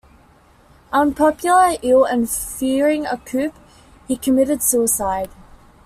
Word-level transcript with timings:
Unpopular, 0.91 1.77
ill 1.83 2.05
and 2.05 2.27
fearing 2.27 3.05
a 3.05 3.17
coup, 3.17 3.53
he 4.07 4.17
committed 4.17 4.63
suicide. 4.63 5.29